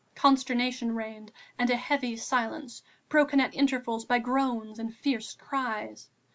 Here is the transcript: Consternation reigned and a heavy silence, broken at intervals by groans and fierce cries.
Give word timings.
Consternation 0.15 0.95
reigned 0.95 1.31
and 1.59 1.69
a 1.69 1.75
heavy 1.77 2.17
silence, 2.17 2.81
broken 3.07 3.39
at 3.39 3.53
intervals 3.53 4.03
by 4.03 4.17
groans 4.17 4.79
and 4.79 4.95
fierce 4.95 5.35
cries. 5.35 6.09